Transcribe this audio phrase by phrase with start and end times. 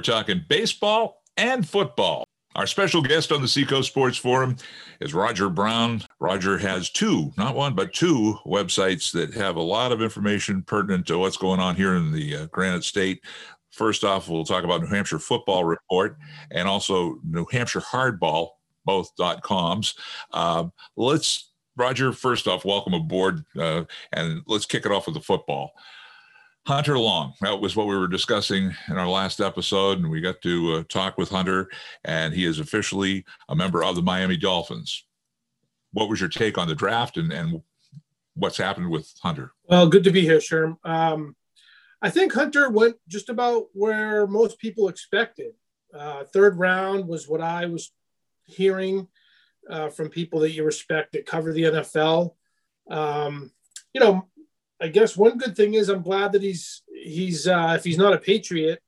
[0.00, 2.24] We're talking baseball and football.
[2.56, 4.56] Our special guest on the Seacoast Sports Forum
[4.98, 6.00] is Roger Brown.
[6.18, 11.06] Roger has two, not one, but two websites that have a lot of information pertinent
[11.08, 13.22] to what's going on here in the uh, Granite State.
[13.72, 16.16] First off, we'll talk about New Hampshire Football Report
[16.50, 18.52] and also New Hampshire Hardball,
[18.86, 19.96] both dot coms.
[20.32, 25.20] Uh, let's, Roger, first off, welcome aboard uh, and let's kick it off with the
[25.20, 25.72] football.
[26.70, 27.34] Hunter Long.
[27.40, 30.82] That was what we were discussing in our last episode, and we got to uh,
[30.88, 31.68] talk with Hunter,
[32.04, 35.04] and he is officially a member of the Miami Dolphins.
[35.92, 37.60] What was your take on the draft and, and
[38.34, 39.50] what's happened with Hunter?
[39.64, 40.76] Well, good to be here, Sherm.
[40.84, 41.34] Um,
[42.02, 45.54] I think Hunter went just about where most people expected.
[45.92, 47.90] Uh, third round was what I was
[48.44, 49.08] hearing
[49.68, 52.34] uh, from people that you respect that cover the NFL.
[52.88, 53.50] Um,
[53.92, 54.28] you know,
[54.80, 58.14] I guess one good thing is I'm glad that he's he's uh, if he's not
[58.14, 58.80] a Patriot,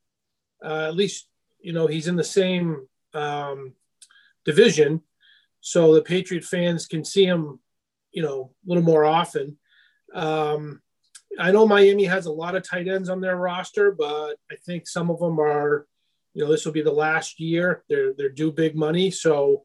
[0.64, 1.28] uh, at least
[1.60, 3.74] you know he's in the same um,
[4.44, 5.02] division,
[5.60, 7.60] so the Patriot fans can see him,
[8.10, 9.58] you know, a little more often.
[10.14, 10.80] Um,
[11.38, 14.86] I know Miami has a lot of tight ends on their roster, but I think
[14.86, 15.86] some of them are,
[16.34, 17.84] you know, this will be the last year.
[17.88, 19.64] They're they're due big money, so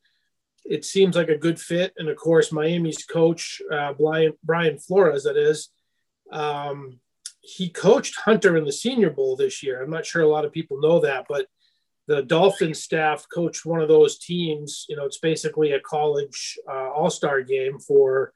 [0.65, 1.93] it seems like a good fit.
[1.97, 5.69] And of course, Miami's coach uh, Brian Brian Flores, that is
[6.31, 6.99] um,
[7.41, 9.81] he coached Hunter in the Senior Bowl this year.
[9.81, 11.47] I'm not sure a lot of people know that, but
[12.07, 14.85] the Dolphins staff coached one of those teams.
[14.89, 18.33] You know, it's basically a college uh, all star game for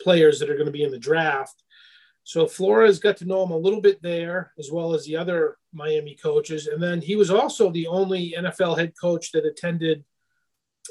[0.00, 1.62] players that are going to be in the draft.
[2.24, 5.56] So Flores got to know him a little bit there, as well as the other
[5.72, 6.66] Miami coaches.
[6.66, 10.04] And then he was also the only NFL head coach that attended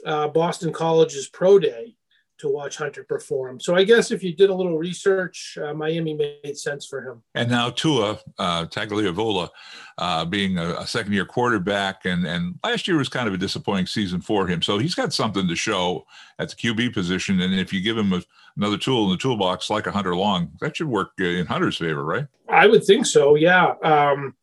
[0.06, 1.96] uh, Boston College's pro day
[2.40, 3.60] to watch Hunter perform.
[3.60, 7.22] So I guess if you did a little research, uh, Miami made sense for him.
[7.36, 9.50] And now Tua uh, Tagovailoa,
[9.98, 13.88] uh, being a, a second-year quarterback, and and last year was kind of a disappointing
[13.88, 14.62] season for him.
[14.62, 16.06] So he's got something to show
[16.40, 17.42] at the QB position.
[17.42, 18.24] And if you give him a,
[18.56, 21.78] another tool in the toolbox like a Hunter Long, that should work uh, in Hunter's
[21.78, 22.28] favor, right?
[22.48, 23.36] I would think so.
[23.36, 23.74] Yeah.
[23.84, 24.36] Um,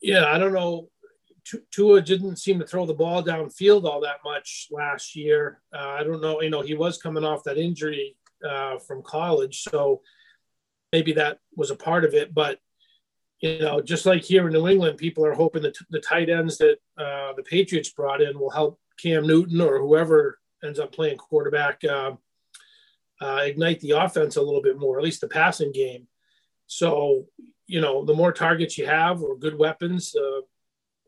[0.00, 0.26] yeah.
[0.26, 0.88] I don't know
[1.70, 5.60] Tua didn't seem to throw the ball downfield all that much last year.
[5.74, 6.40] Uh, I don't know.
[6.40, 8.16] You know, he was coming off that injury
[8.48, 10.02] uh, from college, so
[10.92, 12.32] maybe that was a part of it.
[12.32, 12.58] But
[13.40, 16.58] you know, just like here in New England, people are hoping that the tight ends
[16.58, 21.18] that uh, the Patriots brought in will help Cam Newton or whoever ends up playing
[21.18, 22.12] quarterback uh,
[23.20, 26.06] uh, ignite the offense a little bit more, at least the passing game.
[26.66, 27.26] So,
[27.66, 30.40] you know, the more targets you have or good weapons, uh,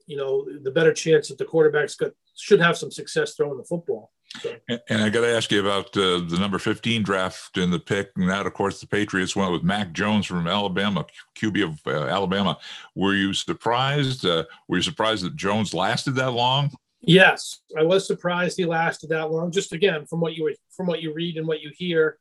[0.07, 3.65] you know, the better chance that the quarterback's got should have some success throwing the
[3.65, 4.11] football.
[4.41, 4.55] So.
[4.69, 7.79] And, and, I got to ask you about uh, the number 15 draft in the
[7.79, 8.11] pick.
[8.17, 11.07] And that, of course, the Patriots went with Mac Jones from Alabama,
[11.39, 12.59] QB of uh, Alabama.
[12.97, 14.27] Were you surprised?
[14.27, 16.73] Uh, were you surprised that Jones lasted that long?
[17.01, 19.53] Yes, I was surprised he lasted that long.
[19.53, 22.19] Just again, from what you from what you read and what you hear,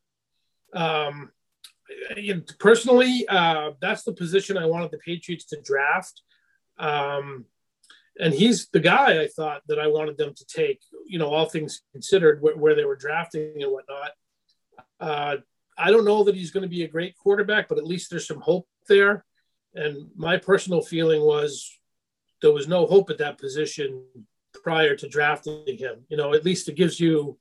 [0.73, 1.31] um,
[2.59, 6.21] personally, uh, that's the position I wanted the Patriots to draft.
[6.77, 7.45] Um,
[8.19, 10.81] and he's the guy I thought that I wanted them to take.
[11.05, 14.11] You know, all things considered, where, where they were drafting and whatnot.
[14.99, 15.37] Uh,
[15.77, 18.27] I don't know that he's going to be a great quarterback, but at least there's
[18.27, 19.25] some hope there.
[19.73, 21.71] And my personal feeling was
[22.41, 24.03] there was no hope at that position
[24.63, 26.05] prior to drafting him.
[26.09, 27.39] You know, at least it gives you,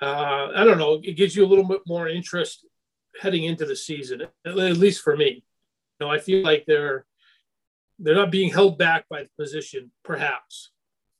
[0.00, 2.64] uh, I don't know, it gives you a little bit more interest
[3.20, 5.44] heading into the season, at least for me.
[6.00, 7.04] You know, I feel like they're
[7.98, 10.70] they're not being held back by the position, perhaps,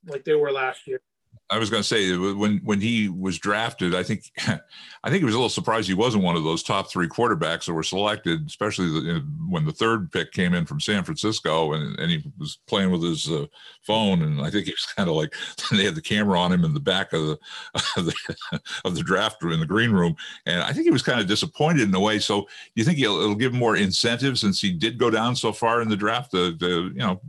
[0.06, 1.00] like they were last year.
[1.48, 5.24] I was going to say when when he was drafted, I think I think he
[5.24, 8.47] was a little surprised he wasn't one of those top three quarterbacks that were selected,
[8.47, 12.58] especially the, when the third pick came in from San Francisco and, and he was
[12.66, 13.47] playing with his uh,
[13.82, 15.34] phone, and I think he was kind of like
[15.70, 17.38] they had the camera on him in the back of the
[17.97, 20.16] of the, of the draft room in the green room,
[20.47, 22.18] and I think he was kind of disappointed in a way.
[22.18, 25.53] So you think it'll, it'll give him more incentive since he did go down so
[25.53, 27.20] far in the draft to, to you know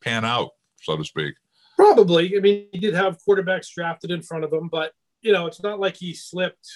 [0.00, 0.50] pan out,
[0.82, 1.34] so to speak.
[1.82, 2.36] Probably.
[2.36, 5.62] I mean, he did have quarterbacks drafted in front of him, but you know, it's
[5.62, 6.68] not like he slipped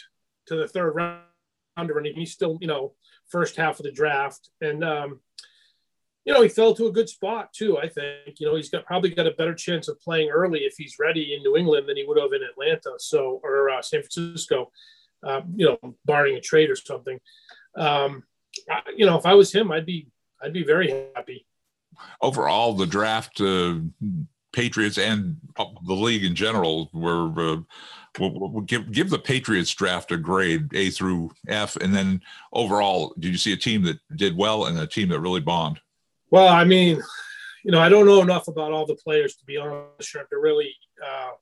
[0.47, 1.21] to the third round
[1.79, 2.19] or anything.
[2.19, 2.95] He's still, you know,
[3.29, 5.21] first half of the draft, and um,
[6.25, 7.79] you know, he fell to a good spot too.
[7.79, 10.75] I think you know he's got probably got a better chance of playing early if
[10.77, 14.03] he's ready in New England than he would have in Atlanta, so or uh, San
[14.03, 14.73] Francisco.
[15.23, 17.21] Uh, you know, barring a trade or something.
[17.77, 18.25] Um,
[18.69, 20.09] I, you know, if I was him, I'd be
[20.43, 21.47] I'd be very happy.
[22.21, 23.41] Overall, the draft.
[23.41, 23.77] Uh
[24.57, 25.37] Patriots and
[25.87, 27.61] the league in general were uh,
[28.19, 32.23] we'll, we'll give give the Patriots draft a grade A through F, and then
[32.55, 35.79] overall, did you see a team that did well and a team that really bombed?
[36.31, 37.03] Well, I mean,
[37.65, 40.75] you know, I don't know enough about all the players to be honest to really
[41.07, 41.33] uh,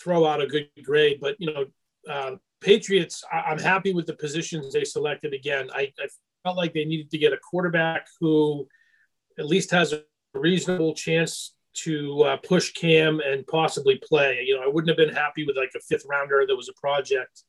[0.00, 1.18] throw out a good grade.
[1.20, 1.66] But you know,
[2.08, 5.34] uh, Patriots, I- am happy with the positions they selected.
[5.34, 6.06] Again, I, I
[6.44, 8.68] felt like they needed to get a quarterback who
[9.36, 14.42] at least has a reasonable chance to uh, push Cam and possibly play.
[14.46, 16.80] You know, I wouldn't have been happy with like a fifth rounder that was a
[16.80, 17.42] project.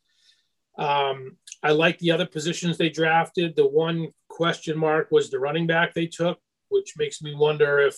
[0.77, 3.55] Um, I like the other positions they drafted.
[3.55, 6.39] The one question mark was the running back they took,
[6.69, 7.97] which makes me wonder if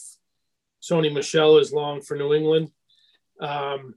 [0.81, 2.71] Sony Michel is long for New England.
[3.41, 3.95] Um,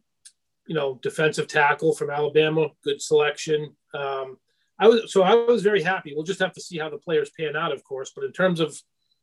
[0.67, 3.75] you know, defensive tackle from Alabama, good selection.
[3.94, 4.38] Um,
[4.78, 6.12] I was so I was very happy.
[6.14, 8.12] We'll just have to see how the players pan out, of course.
[8.14, 8.76] But in terms of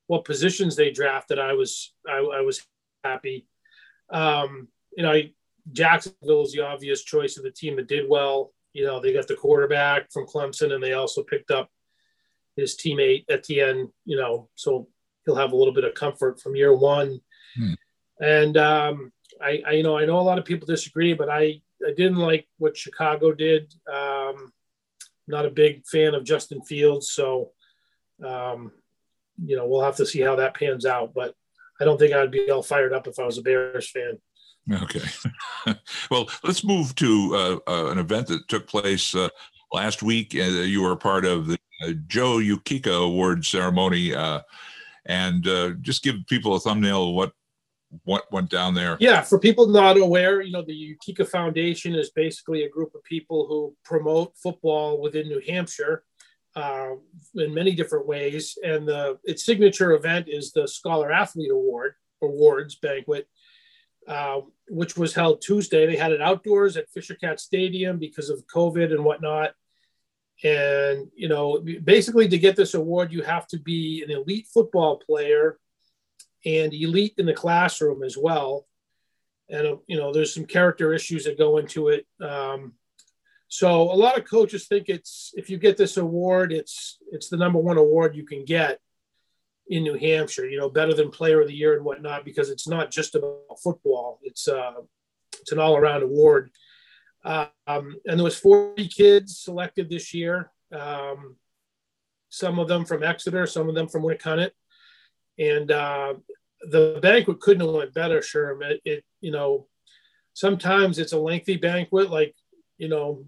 [0.08, 2.66] what positions they drafted, I was I, I was
[3.04, 3.48] happy.
[4.10, 5.22] Um, you know,
[5.72, 8.54] Jacksonville is the obvious choice of the team that did well.
[8.74, 11.70] You know, they got the quarterback from Clemson, and they also picked up
[12.56, 13.92] his teammate Etienne.
[14.06, 14.88] You know, so
[15.26, 17.20] he'll have a little bit of comfort from year one.
[17.56, 17.74] Hmm.
[18.22, 19.12] And um,
[19.42, 22.18] I, I, you know, I know a lot of people disagree, but I, I didn't
[22.18, 23.74] like what Chicago did.
[23.92, 24.52] Um,
[25.30, 27.52] not a big fan of Justin Fields, so
[28.26, 28.72] um,
[29.42, 31.14] you know we'll have to see how that pans out.
[31.14, 31.36] But
[31.80, 34.20] I don't think I'd be all fired up if I was a Bears fan.
[34.72, 35.02] Okay.
[36.12, 39.30] well, let's move to uh, uh, an event that took place uh,
[39.74, 40.36] last week.
[40.36, 44.42] Uh, you were a part of the uh, Joe Yukica Award ceremony, uh,
[45.06, 45.44] and
[45.82, 47.32] just give people a thumbnail of what
[48.04, 48.98] what went down there.
[49.00, 53.04] Yeah, for people not aware, you know, the Yukica Foundation is basically a group of
[53.04, 56.04] people who promote football within New Hampshire
[56.60, 56.96] uh,
[57.36, 58.58] in many different ways.
[58.64, 63.30] And the, its signature event is the Scholar Athlete Award Awards banquet,
[64.08, 65.86] uh, which was held Tuesday.
[65.86, 69.54] They had it outdoors at Fisher Cat Stadium because of COVID and whatnot.
[70.44, 74.98] And you know, basically, to get this award, you have to be an elite football
[74.98, 75.60] player
[76.46, 78.66] and elite in the classroom as well.
[79.50, 82.06] And uh, you know, there's some character issues that go into it.
[82.22, 82.74] Um,
[83.50, 87.38] so a lot of coaches think it's if you get this award, it's it's the
[87.38, 88.80] number one award you can get
[89.68, 90.48] in New Hampshire.
[90.48, 93.60] You know, better than Player of the Year and whatnot because it's not just about
[93.62, 94.20] football.
[94.22, 94.74] It's uh,
[95.42, 96.52] it's an all around award.
[97.26, 100.52] Um, and there was 40 kids selected this year.
[100.72, 101.36] Um,
[102.30, 104.52] some of them from Exeter, some of them from Winnacunnet,
[105.40, 106.14] and uh,
[106.62, 108.20] the banquet couldn't have went better.
[108.20, 109.66] Sherm, it, it you know
[110.34, 112.36] sometimes it's a lengthy banquet, like
[112.78, 113.26] you know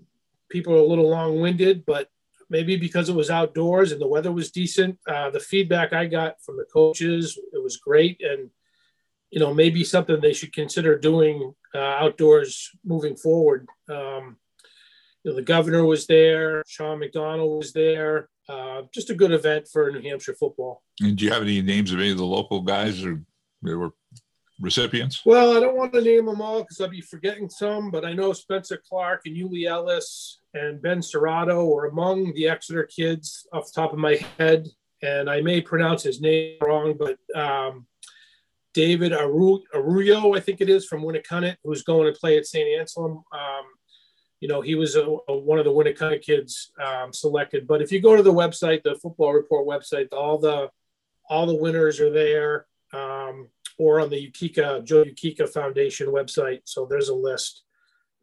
[0.51, 2.09] people are a little long-winded, but
[2.49, 6.41] maybe because it was outdoors and the weather was decent, uh, the feedback I got
[6.43, 8.49] from the coaches it was great, and
[9.31, 13.67] you know maybe something they should consider doing uh, outdoors moving forward.
[13.89, 14.37] Um,
[15.23, 18.29] you know, the governor was there, Sean McDonald was there.
[18.49, 20.83] Uh, just a good event for New Hampshire football.
[20.99, 23.21] And do you have any names of any of the local guys or
[23.61, 23.91] were
[24.59, 25.21] recipients?
[25.25, 28.13] Well, I don't want to name them all because I'll be forgetting some, but I
[28.13, 33.71] know Spencer Clark and Yuli Ellis and Ben Serrato were among the Exeter kids off
[33.71, 34.67] the top of my head.
[35.01, 37.87] And I may pronounce his name wrong, but um,
[38.73, 42.79] David Arroyo, I think it is, from Winnacunnet, who's going to play at St.
[42.79, 43.23] Anselm.
[43.31, 43.65] Um,
[44.39, 47.67] you know, he was a, a, one of the Winnacunnet kids um, selected.
[47.67, 50.69] But if you go to the website, the Football Report website, all the
[51.29, 56.61] all the winners are there, um, or on the Yukica Joe Yukica Foundation website.
[56.65, 57.63] So there's a list.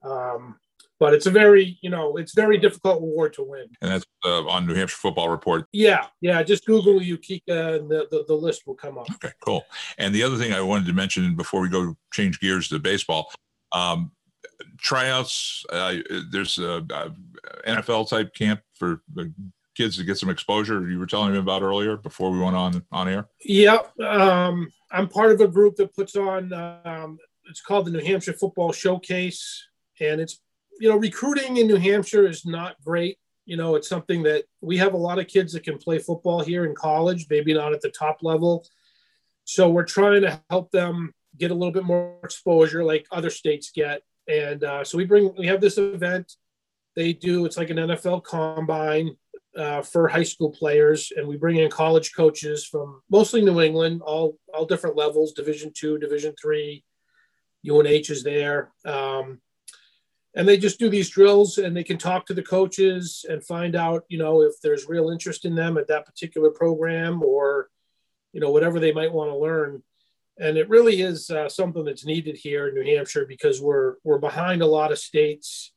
[0.02, 0.56] Um,
[1.00, 3.69] but it's a very, you know, it's very difficult award to win.
[3.81, 5.67] And that's uh, on New Hampshire Football Report.
[5.73, 6.43] Yeah, yeah.
[6.43, 9.11] Just Google Yukica, and the, the, the list will come up.
[9.12, 9.64] Okay, cool.
[9.99, 13.31] And the other thing I wanted to mention before we go change gears to baseball,
[13.73, 14.12] um,
[14.78, 15.64] tryouts.
[15.71, 15.97] Uh,
[16.31, 17.14] there's a, a,
[17.67, 19.02] NFL type camp for
[19.76, 20.88] kids to get some exposure.
[20.90, 23.28] You were telling me about earlier before we went on on air.
[23.45, 26.52] Yeah, um, I'm part of a group that puts on.
[26.52, 29.67] Um, it's called the New Hampshire Football Showcase,
[30.00, 30.40] and it's
[30.80, 33.18] you know recruiting in New Hampshire is not great.
[33.44, 36.40] You know, it's something that we have a lot of kids that can play football
[36.40, 38.66] here in college, maybe not at the top level.
[39.44, 43.70] So we're trying to help them get a little bit more exposure, like other states
[43.75, 46.35] get and uh, so we bring, we have this event.
[46.94, 49.16] They do, it's like an NFL combine
[49.56, 51.12] uh, for high school players.
[51.16, 55.73] And we bring in college coaches from mostly New England, all, all different levels, division
[55.75, 56.85] two, division three,
[57.68, 58.70] UNH is there.
[58.85, 59.40] Um,
[60.38, 63.76] and they just do these drills and they can talk to the coaches and find
[63.76, 67.68] out, you know, if there's real interest in them at that particular program or,
[68.33, 69.83] you know, whatever they might want to learn
[70.38, 74.18] and it really is uh, something that's needed here in New Hampshire because we're we're
[74.18, 75.73] behind a lot of states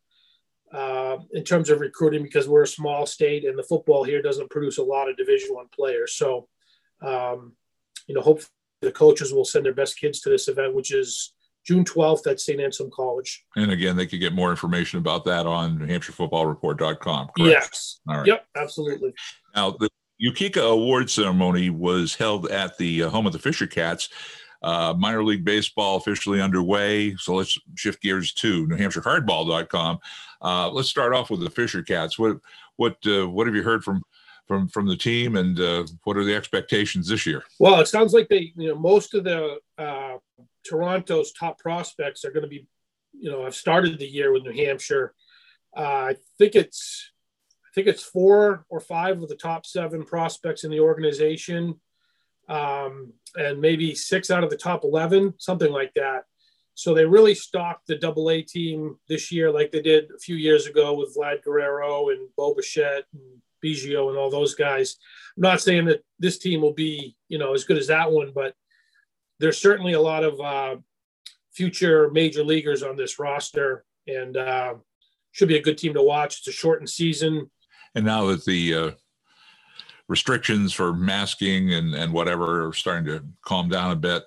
[0.74, 4.50] uh, in terms of recruiting because we're a small state and the football here doesn't
[4.50, 6.14] produce a lot of Division One players.
[6.14, 6.48] So,
[7.02, 7.54] um,
[8.08, 8.52] you know, hopefully
[8.82, 11.34] the coaches will send their best kids to this event, which is
[11.66, 12.60] June 12th at St.
[12.60, 13.46] Anselm College.
[13.56, 17.30] And again, they could get more information about that on NewHampshireFootballReport.com.
[17.38, 17.38] Correct?
[17.38, 18.00] Yes.
[18.08, 18.28] All right.
[18.28, 19.14] Yep, absolutely.
[19.56, 19.90] Now, the
[20.22, 24.10] Yukica Award ceremony was held at the uh, home of the Fisher Cats.
[24.64, 27.16] Uh, minor league baseball officially underway.
[27.16, 30.00] So let's shift gears to NewHampshireHardball.com.
[30.42, 32.20] Uh, let's start off with the Fisher Cats.
[32.20, 32.38] What
[32.76, 34.04] what uh, what have you heard from
[34.48, 37.44] from from the team, and uh, what are the expectations this year?
[37.60, 40.18] Well, it sounds like they, you know, most of the uh,
[40.68, 42.68] Toronto's top prospects are going to be,
[43.14, 45.14] you know, I've started the year with New Hampshire.
[45.76, 47.12] Uh, I think it's,
[47.66, 51.80] I think it's four or five of the top seven prospects in the organization,
[52.50, 56.26] um, and maybe six out of the top eleven, something like that.
[56.74, 60.36] So they really stocked the Double A team this year, like they did a few
[60.36, 64.98] years ago with Vlad Guerrero and Bo Bichette and Biggio and all those guys.
[65.38, 68.32] I'm not saying that this team will be, you know, as good as that one,
[68.34, 68.56] but
[69.42, 70.76] there's certainly a lot of uh,
[71.52, 74.76] future major leaguers on this roster, and uh,
[75.32, 76.38] should be a good team to watch.
[76.38, 77.50] It's a shortened season,
[77.96, 78.92] and now that the uh,
[80.08, 84.24] restrictions for masking and and whatever are starting to calm down a bit,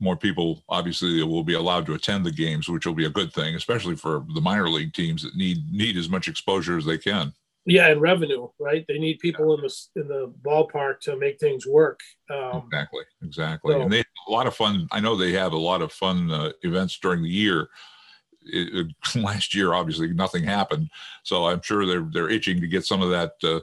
[0.00, 3.32] more people obviously will be allowed to attend the games, which will be a good
[3.32, 6.98] thing, especially for the minor league teams that need need as much exposure as they
[6.98, 7.32] can.
[7.66, 8.84] Yeah, and revenue, right?
[8.88, 12.00] They need people in the in the ballpark to make things work.
[12.30, 13.74] Um, exactly, exactly.
[13.74, 14.88] So, and they a lot of fun.
[14.90, 17.68] I know they have a lot of fun uh, events during the year.
[18.42, 20.90] It, it, last year, obviously, nothing happened,
[21.22, 23.32] so I'm sure they're they're itching to get some of that.
[23.42, 23.60] Uh,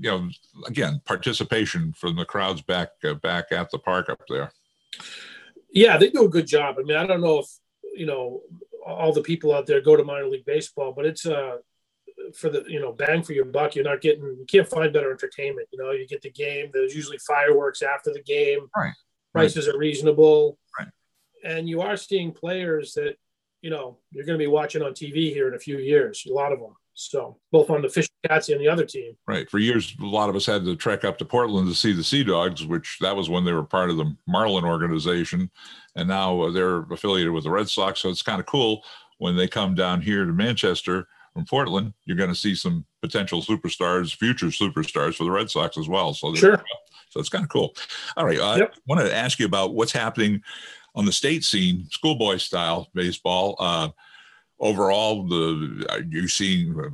[0.00, 0.28] you know,
[0.66, 4.52] again, participation from the crowds back uh, back at the park up there.
[5.72, 6.76] Yeah, they do a good job.
[6.78, 7.46] I mean, I don't know if
[7.94, 8.42] you know
[8.84, 11.58] all the people out there go to minor league baseball, but it's uh
[12.34, 13.74] for the you know bang for your buck.
[13.74, 15.68] You're not getting you can't find better entertainment.
[15.72, 16.70] You know, you get the game.
[16.72, 18.68] There's usually fireworks after the game.
[18.76, 18.92] Right.
[19.32, 19.74] Prices right.
[19.74, 20.58] are reasonable.
[20.78, 20.88] Right.
[21.44, 23.16] And you are seeing players that
[23.62, 26.26] you know you're going to be watching on TV here in a few years.
[26.28, 26.74] A lot of them.
[26.94, 29.16] So both on the Fish Cats and the other team.
[29.26, 29.48] Right.
[29.48, 32.04] For years, a lot of us had to trek up to Portland to see the
[32.04, 35.50] Sea Dogs, which that was when they were part of the Marlin organization,
[35.96, 38.00] and now uh, they're affiliated with the Red Sox.
[38.00, 38.84] So it's kind of cool
[39.18, 41.94] when they come down here to Manchester from Portland.
[42.04, 46.12] You're going to see some potential superstars, future superstars for the Red Sox as well.
[46.12, 46.62] So sure.
[47.10, 47.74] So it's kind of cool.
[48.16, 48.40] All right.
[48.40, 48.74] I yep.
[48.86, 50.42] wanted to ask you about what's happening
[50.94, 53.56] on the state scene, schoolboy style baseball.
[53.58, 53.88] Uh,
[54.58, 56.88] overall, the are you seeing uh,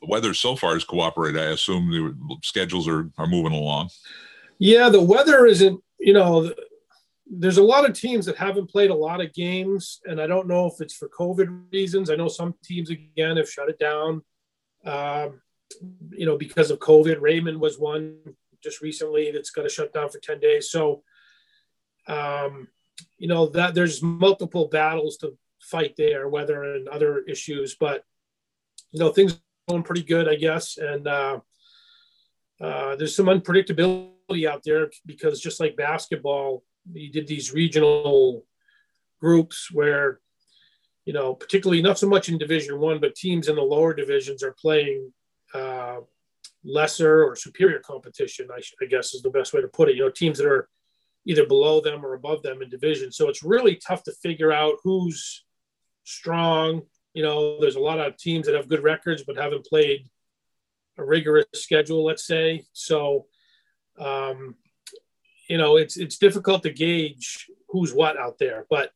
[0.00, 1.40] the weather so far has cooperated?
[1.40, 3.90] I assume the schedules are are moving along.
[4.58, 5.80] Yeah, the weather isn't.
[5.98, 6.52] You know,
[7.26, 10.48] there's a lot of teams that haven't played a lot of games, and I don't
[10.48, 12.10] know if it's for COVID reasons.
[12.10, 14.22] I know some teams again have shut it down.
[14.84, 15.40] Um,
[16.10, 17.20] you know, because of COVID.
[17.20, 18.18] Raymond was one
[18.62, 20.70] just recently that's got to shut down for 10 days.
[20.70, 21.02] So,
[22.08, 22.68] um,
[23.18, 27.76] you know, that there's multiple battles to fight there, weather and other issues.
[27.78, 28.04] But
[28.92, 30.78] you know, things going pretty good, I guess.
[30.78, 31.40] And uh,
[32.60, 38.46] uh, there's some unpredictability out there because just like basketball, you did these regional
[39.20, 40.20] groups where,
[41.04, 44.42] you know, particularly not so much in Division One, but teams in the lower divisions
[44.42, 45.12] are playing
[45.54, 45.98] uh,
[46.66, 48.48] lesser or superior competition.
[48.52, 49.96] I, I guess is the best way to put it.
[49.96, 50.68] You know, teams that are
[51.24, 53.10] either below them or above them in division.
[53.12, 55.44] So it's really tough to figure out who's
[56.04, 56.82] strong.
[57.14, 60.08] You know, there's a lot of teams that have good records but haven't played
[60.98, 62.64] a rigorous schedule, let's say.
[62.72, 63.26] So,
[63.98, 64.54] um,
[65.48, 68.66] you know, it's it's difficult to gauge who's what out there.
[68.70, 68.90] But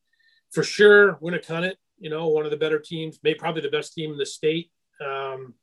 [0.51, 4.13] for sure, Winnacunnet, you know, one of the better teams, maybe probably the best team
[4.13, 4.71] in the state.
[5.05, 5.55] Um,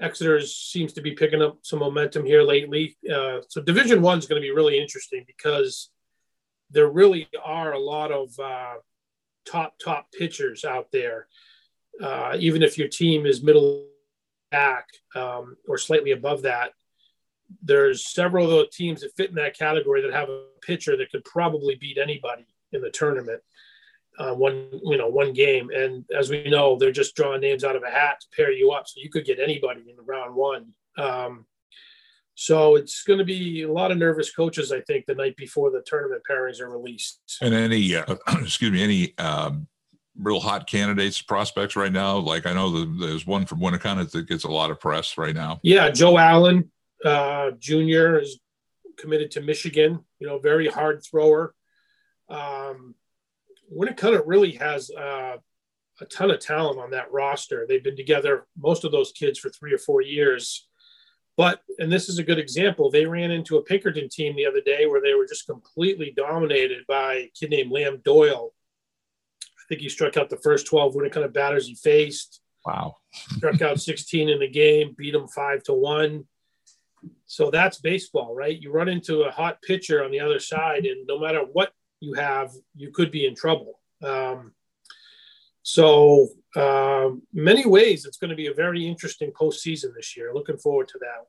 [0.00, 2.96] Exeter seems to be picking up some momentum here lately.
[3.12, 5.90] Uh, so Division One is going to be really interesting because
[6.70, 8.74] there really are a lot of uh,
[9.44, 11.26] top top pitchers out there.
[12.02, 13.88] Uh, even if your team is middle
[14.50, 14.86] back
[15.16, 16.70] um, or slightly above that,
[17.62, 21.10] there's several of those teams that fit in that category that have a pitcher that
[21.10, 23.42] could probably beat anybody in the tournament.
[24.18, 27.76] Uh, one you know one game, and as we know, they're just drawing names out
[27.76, 30.72] of a hat to pair you up, so you could get anybody in round one.
[30.96, 31.46] Um,
[32.34, 35.72] so it's going to be a lot of nervous coaches, I think, the night before
[35.72, 37.20] the tournament pairings are released.
[37.42, 39.66] And any, uh, excuse me, any um,
[40.16, 42.16] real hot candidates, prospects right now?
[42.18, 45.34] Like I know the, there's one from Winnacunnet that gets a lot of press right
[45.34, 45.60] now.
[45.62, 46.70] Yeah, Joe Allen
[47.04, 48.18] uh, Jr.
[48.18, 48.40] is
[48.96, 50.04] committed to Michigan.
[50.18, 51.54] You know, very hard thrower.
[52.28, 52.94] Um,
[53.74, 55.36] Winnacunnet really has uh,
[56.00, 57.66] a ton of talent on that roster.
[57.68, 60.68] They've been together, most of those kids, for three or four years
[61.38, 64.60] But, and this is a good example, they ran into a Pinkerton team the other
[64.60, 68.52] day where they were just completely dominated by a kid named Liam Doyle.
[69.44, 72.40] I think he struck out the first 12 when it kind of batters he faced.
[72.66, 72.96] Wow.
[73.36, 76.24] struck out 16 in the game, beat them five to one.
[77.26, 78.60] So that's baseball, right?
[78.60, 82.14] You run into a hot pitcher on the other side, and no matter what you
[82.14, 83.80] have, you could be in trouble.
[84.02, 84.52] Um,
[85.62, 90.32] so, um, many ways, it's going to be a very interesting postseason this year.
[90.32, 91.26] Looking forward to that.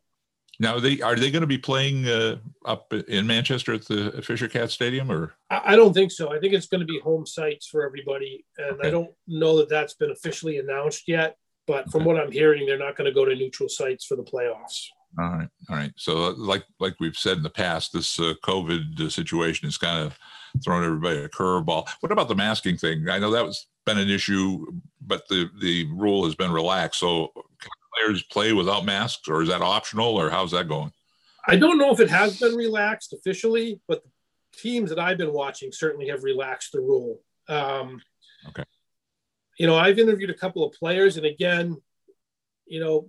[0.62, 4.22] Now, are they are they going to be playing uh, up in Manchester at the
[4.22, 6.34] Fisher Cat Stadium, or I, I, don't think so.
[6.34, 8.88] I think it's going to be home sites for everybody, and okay.
[8.88, 11.38] I don't know that that's been officially announced yet.
[11.66, 14.24] But from what I'm hearing, they're not going to go to neutral sites for the
[14.24, 14.88] playoffs.
[15.18, 15.92] All right, all right.
[15.96, 19.78] So, uh, like like we've said in the past, this uh, COVID uh, situation is
[19.78, 20.18] kind of
[20.64, 21.90] throwing everybody a curveball.
[22.00, 23.10] What about the masking thing?
[23.10, 24.66] I know that was been an issue,
[25.02, 27.00] but the the rule has been relaxed.
[27.00, 30.92] So, can players play without masks, or is that optional, or how's that going?
[31.48, 34.10] I don't know if it has been relaxed officially, but the
[34.58, 37.20] teams that I've been watching certainly have relaxed the rule.
[37.48, 38.02] Um,
[38.50, 38.64] okay.
[39.58, 41.76] You know, I've interviewed a couple of players, and again,
[42.68, 43.08] you know,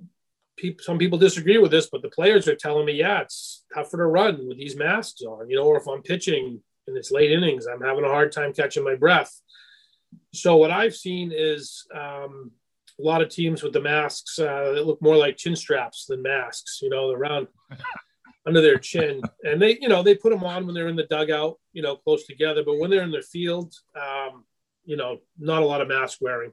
[0.60, 3.96] people, some people disagree with this, but the players are telling me, yeah, it's tougher
[3.96, 7.32] to run with these masks on, you know, or if I'm pitching in it's late
[7.32, 9.32] innings, I'm having a hard time catching my breath.
[10.34, 12.50] So what I've seen is um,
[12.98, 16.22] a lot of teams with the masks uh, that look more like chin straps than
[16.22, 17.48] masks, you know, around
[18.46, 19.22] under their chin.
[19.44, 21.96] And they, you know, they put them on when they're in the dugout, you know,
[21.96, 22.62] close together.
[22.64, 24.44] But when they're in the field, um,
[24.84, 26.52] you know, not a lot of mask wearing.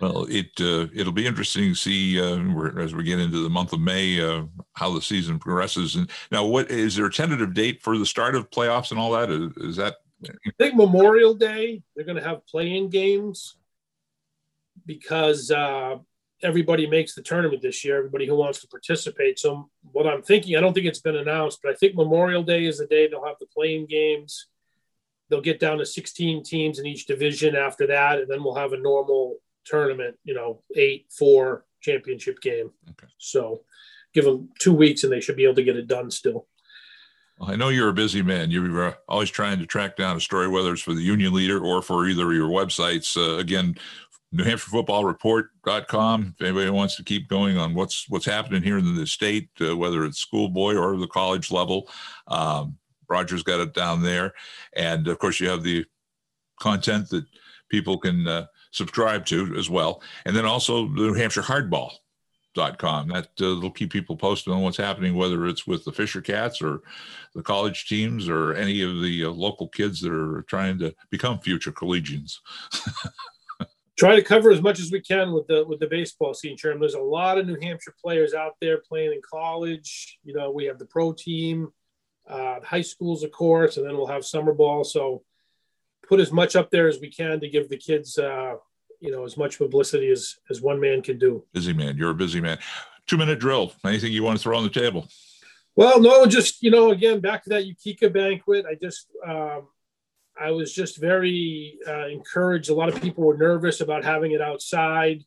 [0.00, 2.38] Well, it uh, it'll be interesting to see uh,
[2.80, 5.96] as we get into the month of May uh, how the season progresses.
[5.96, 9.12] And now, what is there a tentative date for the start of playoffs and all
[9.12, 9.30] that?
[9.30, 9.96] Is, is that?
[10.24, 13.56] I think Memorial Day they're going to have playing games
[14.86, 15.96] because uh,
[16.42, 17.98] everybody makes the tournament this year.
[17.98, 19.38] Everybody who wants to participate.
[19.38, 22.66] So what I'm thinking, I don't think it's been announced, but I think Memorial Day
[22.66, 24.46] is the day they'll have the playing games.
[25.28, 28.72] They'll get down to 16 teams in each division after that, and then we'll have
[28.72, 32.70] a normal tournament, you know, eight, four championship game.
[32.90, 33.12] Okay.
[33.18, 33.62] So
[34.14, 36.46] give them two weeks and they should be able to get it done still.
[37.38, 38.50] Well, I know you're a busy man.
[38.50, 41.82] You're always trying to track down a story, whether it's for the Union Leader or
[41.82, 43.16] for either of your websites.
[43.16, 43.76] Uh, again,
[44.32, 46.34] New Hampshire Football Report.com.
[46.38, 49.76] If anybody wants to keep going on what's what's happening here in the state, uh,
[49.76, 51.88] whether it's schoolboy or the college level,
[52.28, 54.32] um, Roger's got it down there.
[54.74, 55.84] And of course, you have the
[56.58, 57.26] content that
[57.68, 60.02] people can uh, subscribe to as well.
[60.26, 61.92] And then also the New Hampshire Hardball.
[62.54, 63.08] Dot com.
[63.08, 66.60] That uh, will keep people posted on what's happening, whether it's with the Fisher Cats
[66.60, 66.82] or
[67.34, 71.38] the college teams or any of the uh, local kids that are trying to become
[71.38, 72.40] future collegians.
[73.98, 76.78] Try to cover as much as we can with the with the baseball scene, Sherm.
[76.78, 80.18] There's a lot of New Hampshire players out there playing in college.
[80.22, 81.72] You know, we have the pro team,
[82.28, 84.84] uh, high schools, of course, and then we'll have summer ball.
[84.84, 85.22] So
[86.12, 88.52] put as much up there as we can to give the kids, uh,
[89.00, 91.42] you know, as much publicity as as one man can do.
[91.54, 92.58] Busy man, you're a busy man.
[93.06, 93.72] Two minute drill.
[93.82, 95.08] Anything you want to throw on the table?
[95.74, 98.66] Well, no, just you know, again, back to that Yukica banquet.
[98.70, 99.68] I just, um,
[100.38, 102.68] I was just very uh, encouraged.
[102.68, 105.24] A lot of people were nervous about having it outside,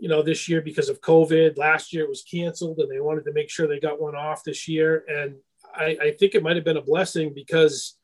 [0.00, 1.58] you know, this year because of COVID.
[1.58, 4.42] Last year it was canceled, and they wanted to make sure they got one off
[4.42, 5.04] this year.
[5.06, 5.36] And
[5.74, 7.98] I, I think it might have been a blessing because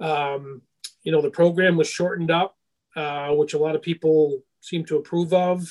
[0.00, 0.62] um,
[1.04, 2.56] you know, the program was shortened up,
[2.96, 5.66] uh, which a lot of people seem to approve of.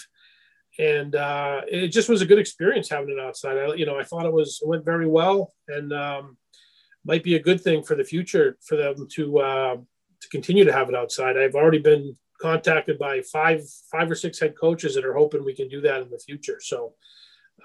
[0.79, 3.57] And uh, it just was a good experience having it outside.
[3.57, 6.37] I, you know, I thought it was it went very well, and um,
[7.05, 10.73] might be a good thing for the future for them to uh, to continue to
[10.73, 11.37] have it outside.
[11.37, 15.55] I've already been contacted by five five or six head coaches that are hoping we
[15.55, 16.59] can do that in the future.
[16.59, 16.93] So,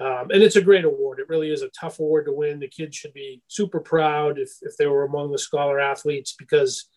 [0.00, 1.18] um, and it's a great award.
[1.18, 2.60] It really is a tough award to win.
[2.60, 6.90] The kids should be super proud if if they were among the scholar athletes because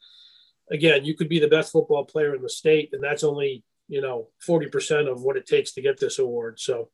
[0.72, 4.02] again, you could be the best football player in the state, and that's only you
[4.02, 6.60] know forty percent of what it takes to get this award.
[6.60, 6.90] So,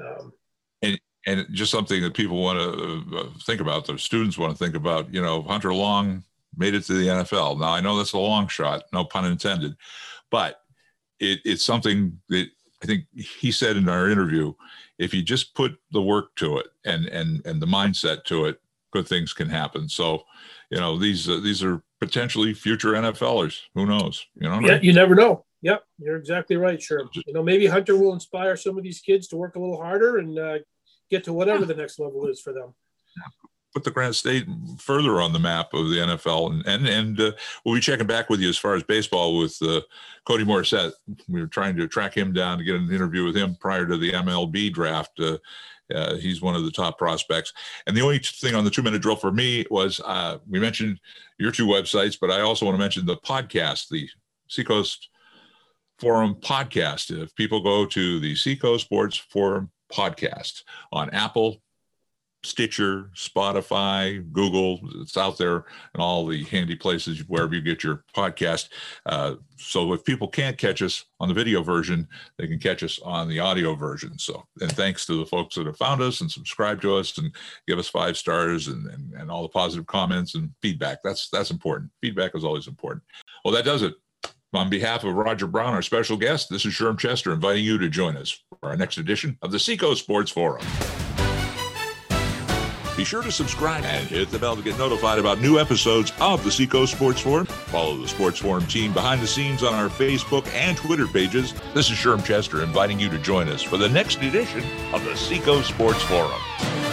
[0.00, 0.32] um,
[0.82, 4.58] and and just something that people want to uh, think about, the students want to
[4.58, 5.12] think about.
[5.12, 6.24] You know, Hunter Long
[6.56, 7.60] made it to the NFL.
[7.60, 9.76] Now I know that's a long shot, no pun intended,
[10.30, 10.60] but
[11.18, 12.48] it, it's something that
[12.82, 14.54] I think he said in our interview.
[14.98, 18.60] If you just put the work to it and and and the mindset to it,
[18.92, 19.88] good things can happen.
[19.88, 20.24] So,
[20.70, 23.60] you know, these uh, these are potentially future NFLers.
[23.74, 24.26] Who knows?
[24.34, 24.60] You know.
[24.60, 25.44] Yeah, you never know.
[25.62, 26.80] Yep, you're exactly right.
[26.80, 27.08] Sure.
[27.26, 30.16] You know, maybe Hunter will inspire some of these kids to work a little harder
[30.16, 30.58] and uh,
[31.10, 32.74] get to whatever the next level is for them.
[33.72, 34.46] Put the Granite State
[34.78, 37.32] further on the map of the NFL, and and and uh,
[37.64, 39.80] we'll be checking back with you as far as baseball with uh,
[40.26, 40.92] Cody Morissette.
[41.28, 43.96] We were trying to track him down to get an interview with him prior to
[43.96, 45.18] the MLB draft.
[45.20, 45.38] Uh,
[45.92, 47.52] Uh, he's one of the top prospects.
[47.86, 51.00] And the only thing on the two minute drill for me was uh, we mentioned
[51.38, 54.08] your two websites, but I also want to mention the podcast, the
[54.48, 55.08] Seacoast
[55.98, 57.10] Forum podcast.
[57.10, 61.60] If people go to the Seacoast Sports Forum podcast on Apple,
[62.42, 64.80] Stitcher, Spotify, Google.
[65.02, 68.70] It's out there in all the handy places wherever you get your podcast.
[69.04, 72.98] Uh, so if people can't catch us on the video version, they can catch us
[73.02, 74.18] on the audio version.
[74.18, 77.34] So, and thanks to the folks that have found us and subscribe to us and
[77.68, 81.02] give us five stars and, and, and all the positive comments and feedback.
[81.04, 81.90] That's that's important.
[82.00, 83.02] Feedback is always important.
[83.44, 83.94] Well, that does it.
[84.52, 87.88] On behalf of Roger Brown, our special guest, this is Sherm Chester inviting you to
[87.88, 90.66] join us for our next edition of the Seacoast Sports Forum.
[93.00, 96.44] Be sure to subscribe and hit the bell to get notified about new episodes of
[96.44, 97.46] the Seacoast Sports Forum.
[97.46, 101.54] Follow the Sports Forum team behind the scenes on our Facebook and Twitter pages.
[101.72, 105.16] This is Sherm Chester inviting you to join us for the next edition of the
[105.16, 106.89] Seacoast Sports Forum.